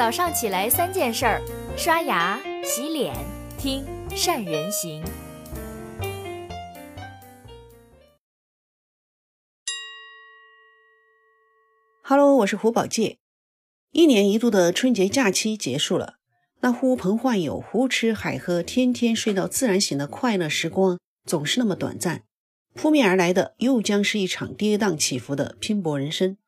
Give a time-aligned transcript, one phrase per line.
[0.00, 1.42] 早上起来三件事儿：
[1.76, 3.14] 刷牙、洗脸、
[3.58, 3.84] 听
[4.16, 5.04] 善人行。
[12.00, 13.18] Hello，我是胡宝介。
[13.90, 16.14] 一年一度的春节假期结束了，
[16.60, 22.22] 那呼朋唤友、胡吃海喝、天天睡到自然醒的快乐时光总是那么短暂。
[22.72, 26.38] 扑面而来的又将是一场跌宕起伏的拼搏人生。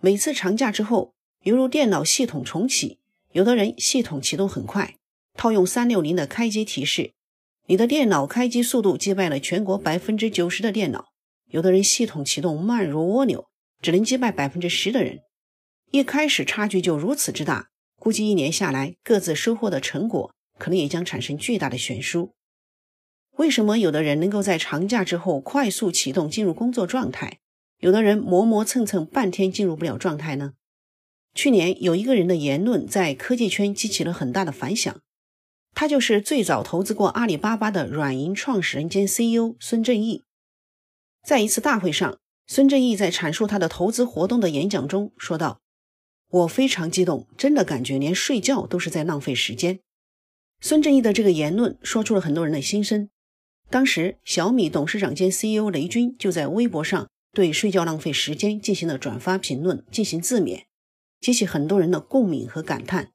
[0.00, 2.98] 每次长假之后，犹如电脑系统重启，
[3.32, 4.96] 有的人系统启动很快，
[5.32, 7.12] 套用三六零的开机提示，
[7.66, 11.06] 你的电脑开机速度击败了全国百分之九十的电脑；
[11.48, 13.46] 有的人系统启动慢如蜗牛，
[13.80, 15.20] 只能击败百分之十的人。
[15.90, 22.34] 一开始差距就如此之大，估计一年下来，各自收获的成果可能也将产生巨大的悬殊。
[23.38, 27.38] 为什么有的人能够在长假之后快速启动进入工作状态，
[27.78, 30.52] 有的人磨磨蹭蹭半天进入不了状态呢？
[31.34, 35.00] 去年有一个人的言论在科技圈激起了很大的反响，
[35.74, 40.24] 他就是最早投资过阿里巴巴的软银创始人兼 CEO 孙正义。
[41.22, 45.60] 在一次大会上，孙正义在阐述他的投资活动的演讲中说道
[46.30, 49.78] ：“我非常激动，真的感觉连睡觉都是在浪费时间。”
[50.60, 53.08] 孙正义的这个言论说出了很多人的心声。
[53.70, 60.64] 当时，小米董事长兼 CEO 雷军就在微博上对睡觉浪费时间进行了转发评论，进行自勉。
[61.20, 63.12] 激起很多人的共鸣和感叹。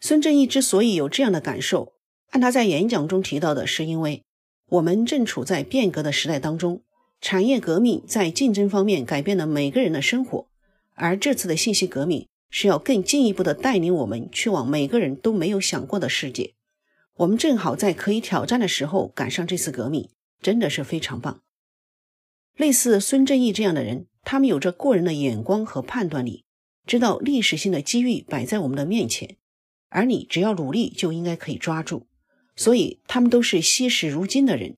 [0.00, 1.94] 孙正义之所以有这样的感受，
[2.30, 4.22] 按他在演讲中提到的，是因为
[4.68, 6.82] 我们正处在变革的时代当中，
[7.20, 10.46] 产业革命在竞争方面改变了每个人的生活，
[10.94, 16.54] 而这次的信息革命是要更进一步的带领我们去往每个人都没有想过的世界。
[17.16, 20.10] 我们正好在可以挑战的时候赶上这次革命，
[20.42, 21.40] 真的是非常棒。
[22.56, 26.43] 类似孙正义这样的人，他们有着过人的眼光和判断力。
[26.86, 29.36] 知道历史性的机遇摆在我们的面前，
[29.88, 32.06] 而你只要努力就应该可以抓住。
[32.56, 34.76] 所以他们都是惜时如金的人。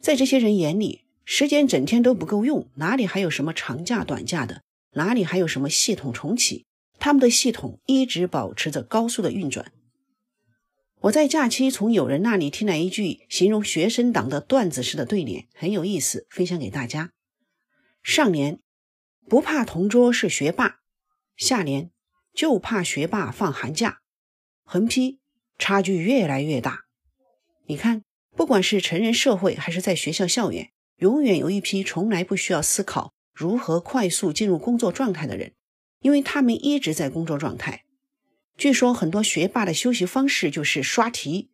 [0.00, 4.62] 在这些人眼里，时间整天都不够用，哪里还有什么长假短假的？
[4.92, 6.66] 哪里还有什么系统重启？
[6.98, 9.72] 他们的系统一直保持着高速的运转。
[11.00, 17.12] 我在假期从有人那里听来一句形容学生党的段子式的对联，很有意思，分享给大家。
[18.02, 18.58] 上联：
[19.28, 20.80] 不怕同桌是学霸。
[21.36, 21.90] 下联
[22.32, 24.00] 就怕学霸放寒假，
[24.62, 25.20] 横批
[25.58, 26.84] 差距越来越大。
[27.66, 28.02] 你看，
[28.36, 35.54] 不管是成人社会还是在学校校园，永远有一批从来不需要思考如何快速进入工作状态的人，
[36.00, 37.84] 因为他们一直在工作状态。
[38.56, 41.50] 据说很多学霸的休息方式就是刷题，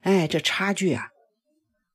[0.00, 1.08] 哎，这差距啊！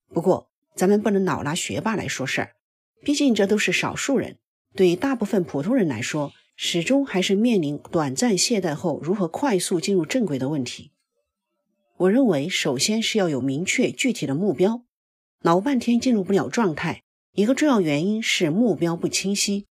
[0.10, 2.56] 不过咱们不能老拿学霸来说事儿，
[3.04, 4.40] 毕竟这都是少数人，
[4.76, 6.32] 对大部分普通人来说。
[6.60, 10.92] 始终还是面临短暂懈怠后如何快速进入正轨的问题。
[11.98, 14.84] 我认为，首先是要有明确具体的目标。
[15.42, 17.04] 老半天进入不了状态，
[17.34, 19.68] 一个重要原因是目标不清晰。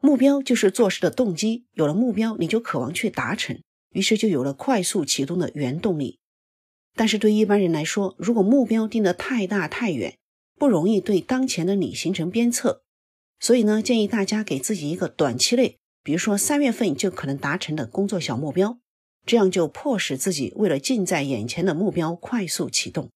[0.00, 6.18] 目标就是做事的动机，有了目标，你就渴望去达成，于是就有了快速启动的原动力。
[6.94, 10.16] 但是对一般人来说，如果目标定得太大太远，
[10.56, 12.83] 不容易对当前的你形成鞭策。
[13.44, 18.78] 所以呢，建议大家给自己一个短期内，比如说三月份就可能达成的工作小目标，
[19.26, 23.10] 这样就迫使自己为了近在眼前的目标快速启动。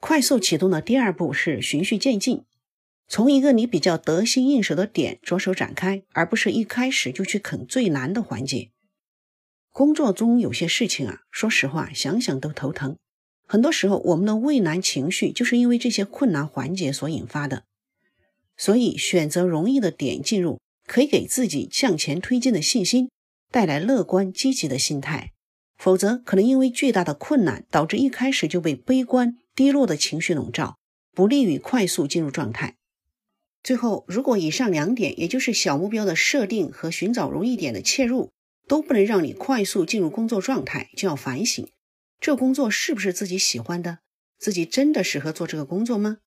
[0.00, 2.42] 快速启动的第二步是循序渐进，
[3.06, 8.70] 从一个你比较得心应手的点着手展开，而不是一开始就去啃最难的环节。
[9.70, 12.96] 工作中有些事情啊，说实话想想都头疼。
[13.46, 17.62] 很多时候，我们的畏难情绪就是因为这些困难环节所引发的。
[18.56, 23.10] 所以，选择容易的点进入，可以给自己向前推进的信心，
[23.50, 25.32] 带来乐观积极的心态。
[25.76, 30.78] 否则，可能因为巨大的困难，导致一开始就被悲观低落的情绪笼罩，
[31.12, 32.76] 不利于快速进入状态。
[33.62, 38.30] 最后，如果以上两点，也就是小目标的设定和寻找容易点的切入，
[38.66, 41.68] 都不能让你快速进入工作状态，就要反省：
[42.20, 43.98] 这工作是不是自己喜欢的？
[44.38, 46.18] 自己真的适合做这个工作吗？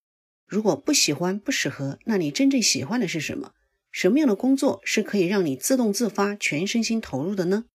[0.50, 3.54] 如果不喜欢、不适合，那你真正喜欢的是什么？
[3.92, 7.66] 什么样的工作是可以让你自动自发、全身心投入的呢？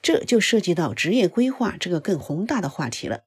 [0.00, 3.24] 这就涉及到职业规划这个更宏大的话题了。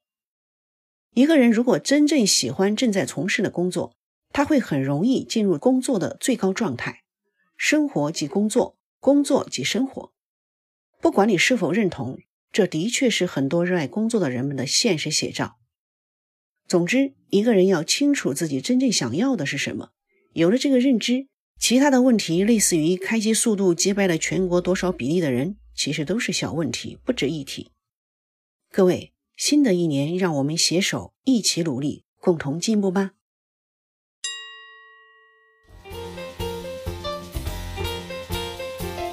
[1.13, 3.93] 一个人如果真正喜欢正在从事的工作，
[4.31, 7.03] 他会很容易进入工作的最高状态。
[7.57, 10.13] 生活即工作，工作即生活。
[11.01, 12.19] 不管你是否认同，
[12.53, 15.57] 这的确是很多热爱工作的人们的现实写照。
[16.71, 19.89] 总之，一个人要清楚自己真正想要的是什么。
[20.31, 21.27] 有了这个认知，
[21.59, 27.71] 其他的问题，类似于开机速度击败了全国多少比例的人，其实都是小问题，不值一提。
[28.71, 33.11] 各位，新的一年，让我们携手一起努力，共同进步吧。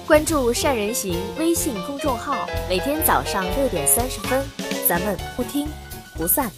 [0.07, 4.47] 关注善人行微信公众号，每天早上六点三十分，
[4.89, 5.67] 咱们不听
[6.17, 6.49] 不散。